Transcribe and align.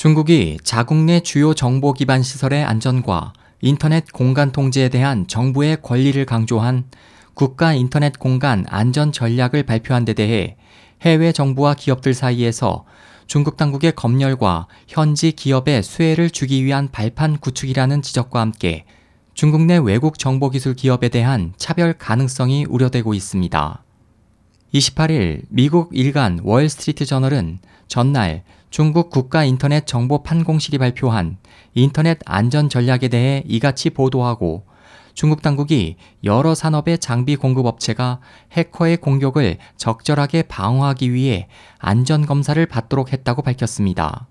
중국이 0.00 0.56
자국 0.64 0.96
내 0.96 1.20
주요 1.20 1.52
정보 1.52 1.92
기반 1.92 2.22
시설의 2.22 2.64
안전과 2.64 3.34
인터넷 3.60 4.10
공간 4.10 4.50
통제에 4.50 4.88
대한 4.88 5.26
정부의 5.26 5.82
권리를 5.82 6.24
강조한 6.24 6.84
국가 7.34 7.74
인터넷 7.74 8.18
공간 8.18 8.64
안전 8.70 9.12
전략을 9.12 9.64
발표한 9.64 10.06
데 10.06 10.14
대해 10.14 10.56
해외 11.02 11.32
정부와 11.32 11.74
기업들 11.74 12.14
사이에서 12.14 12.86
중국 13.26 13.58
당국의 13.58 13.92
검열과 13.94 14.68
현지 14.88 15.32
기업의 15.32 15.82
수혜를 15.82 16.30
주기 16.30 16.64
위한 16.64 16.90
발판 16.90 17.36
구축이라는 17.36 18.00
지적과 18.00 18.40
함께 18.40 18.86
중국 19.34 19.66
내 19.66 19.76
외국 19.76 20.18
정보기술 20.18 20.76
기업에 20.76 21.10
대한 21.10 21.52
차별 21.58 21.92
가능성이 21.92 22.64
우려되고 22.64 23.12
있습니다. 23.12 23.84
28일 24.72 25.42
미국 25.50 25.90
일간 25.92 26.40
월스트리트 26.42 27.04
저널은 27.04 27.58
전날 27.86 28.44
중국 28.70 29.10
국가 29.10 29.44
인터넷 29.44 29.84
정보 29.84 30.22
판공실이 30.22 30.78
발표한 30.78 31.38
인터넷 31.74 32.18
안전 32.24 32.68
전략에 32.68 33.08
대해 33.08 33.42
이같이 33.46 33.90
보도하고 33.90 34.64
중국 35.12 35.42
당국이 35.42 35.96
여러 36.22 36.54
산업의 36.54 36.98
장비 36.98 37.34
공급 37.34 37.66
업체가 37.66 38.20
해커의 38.52 38.98
공격을 38.98 39.58
적절하게 39.76 40.44
방어하기 40.44 41.12
위해 41.12 41.48
안전 41.78 42.24
검사를 42.26 42.64
받도록 42.64 43.12
했다고 43.12 43.42
밝혔습니다. 43.42 44.28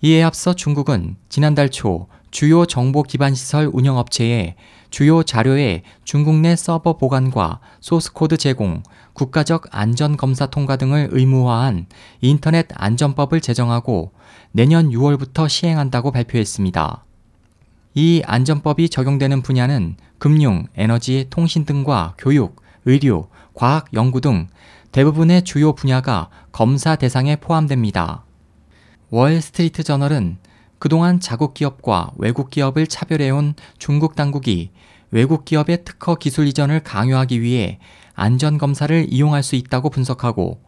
이에 0.00 0.22
앞서 0.22 0.54
중국은 0.54 1.16
지난달 1.28 1.68
초 1.70 2.08
주요 2.34 2.66
정보 2.66 3.04
기반 3.04 3.32
시설 3.32 3.70
운영 3.72 3.96
업체에 3.96 4.56
주요 4.90 5.22
자료의 5.22 5.84
중국 6.02 6.34
내 6.34 6.56
서버 6.56 6.96
보관과 6.96 7.60
소스코드 7.78 8.38
제공, 8.38 8.82
국가적 9.12 9.66
안전검사 9.70 10.46
통과 10.46 10.74
등을 10.74 11.10
의무화한 11.12 11.86
인터넷 12.22 12.66
안전법을 12.74 13.40
제정하고 13.40 14.10
내년 14.50 14.90
6월부터 14.90 15.48
시행한다고 15.48 16.10
발표했습니다. 16.10 17.04
이 17.94 18.22
안전법이 18.26 18.88
적용되는 18.88 19.40
분야는 19.40 19.94
금융, 20.18 20.66
에너지, 20.74 21.28
통신 21.30 21.64
등과 21.64 22.14
교육, 22.18 22.60
의료, 22.84 23.28
과학, 23.54 23.86
연구 23.94 24.20
등 24.20 24.48
대부분의 24.90 25.44
주요 25.44 25.72
분야가 25.72 26.30
검사 26.50 26.96
대상에 26.96 27.36
포함됩니다. 27.36 28.24
월스트리트 29.10 29.84
저널은 29.84 30.38
그동안 30.84 31.18
자국 31.18 31.54
기업과 31.54 32.10
외국 32.18 32.50
기업을 32.50 32.86
차별해온 32.86 33.54
중국 33.78 34.16
당국이 34.16 34.70
외국 35.10 35.46
기업의 35.46 35.82
특허 35.82 36.16
기술 36.16 36.46
이전을 36.46 36.80
강요하기 36.80 37.40
위해 37.40 37.78
안전검사를 38.12 39.06
이용할 39.08 39.42
수 39.42 39.56
있다고 39.56 39.88
분석하고 39.88 40.60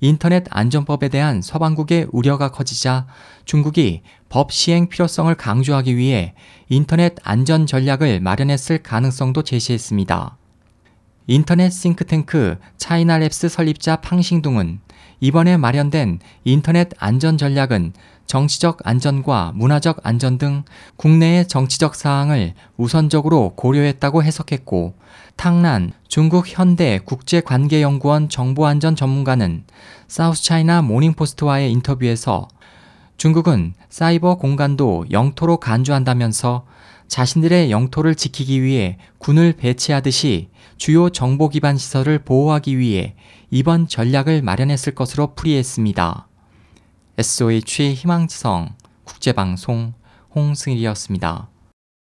인터넷 0.00 0.46
안전법에 0.48 1.10
대한 1.10 1.42
서방국의 1.42 2.06
우려가 2.12 2.50
커지자 2.50 3.08
중국이 3.44 4.00
법 4.30 4.52
시행 4.52 4.88
필요성을 4.88 5.34
강조하기 5.34 5.98
위해 5.98 6.34
인터넷 6.70 7.16
안전 7.22 7.66
전략을 7.66 8.20
마련했을 8.20 8.78
가능성도 8.78 9.42
제시했습니다. 9.42 10.38
인터넷 11.30 11.68
싱크탱크 11.68 12.56
차이나랩스 12.78 13.50
설립자 13.50 13.96
팡싱둥은 13.96 14.80
이번에 15.20 15.58
마련된 15.58 16.20
인터넷 16.44 16.88
안전 16.96 17.36
전략은 17.36 17.92
정치적 18.24 18.78
안전과 18.84 19.52
문화적 19.54 20.00
안전 20.04 20.38
등 20.38 20.62
국내의 20.96 21.46
정치적 21.46 21.96
사항을 21.96 22.54
우선적으로 22.78 23.52
고려했다고 23.56 24.24
해석했고 24.24 24.94
탕난 25.36 25.92
중국 26.08 26.48
현대 26.48 26.98
국제관계연구원 27.04 28.30
정보안전 28.30 28.96
전문가는 28.96 29.64
사우스 30.06 30.42
차이나 30.44 30.80
모닝포스트와의 30.80 31.70
인터뷰에서 31.72 32.48
중국은 33.18 33.74
사이버 33.90 34.36
공간도 34.36 35.06
영토로 35.10 35.56
간주한다면서 35.56 36.64
자신들의 37.08 37.72
영토를 37.72 38.14
지키기 38.14 38.62
위해 38.62 38.96
군을 39.18 39.54
배치하듯이 39.54 40.50
주요 40.76 41.10
정보 41.10 41.48
기반 41.48 41.76
시설을 41.76 42.20
보호하기 42.20 42.78
위해 42.78 43.16
이번 43.50 43.88
전략을 43.88 44.42
마련했을 44.42 44.94
것으로 44.94 45.34
풀이했습니다. 45.34 46.28
SOH 47.18 47.94
희망지성 47.94 48.76
국제방송 49.02 49.94
홍승일이었습니다. 50.36 51.48